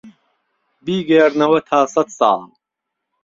[0.85, 2.39] بی گێڕنهوه تا سەتساڵ